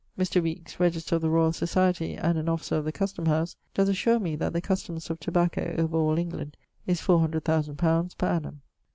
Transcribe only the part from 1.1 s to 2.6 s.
of the Royal Society and an